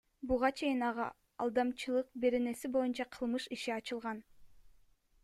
[0.29, 1.03] Буга чейин ага
[1.45, 4.25] Алдамчылык беренеси боюнча кылмыш иши ачылган.